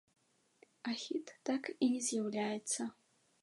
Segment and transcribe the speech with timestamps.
[0.91, 2.81] А хіт так і не з'яўляецца.